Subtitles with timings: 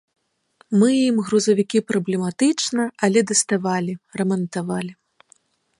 [0.83, 3.93] Мы ім грузавікі праблематычна, але даставалі,
[4.23, 4.93] рамантавалі.